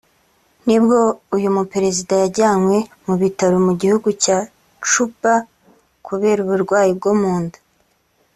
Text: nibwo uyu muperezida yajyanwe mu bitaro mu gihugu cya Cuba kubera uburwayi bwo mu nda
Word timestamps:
nibwo 0.65 0.99
uyu 1.35 1.49
muperezida 1.57 2.13
yajyanwe 2.23 2.77
mu 3.05 3.15
bitaro 3.21 3.55
mu 3.65 3.73
gihugu 3.81 4.09
cya 4.23 4.37
Cuba 4.89 5.33
kubera 6.07 6.39
uburwayi 6.45 6.91
bwo 6.99 7.11
mu 7.21 7.33
nda 7.43 7.59